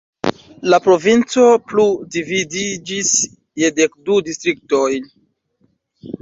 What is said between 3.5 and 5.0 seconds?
je dek du distriktoj.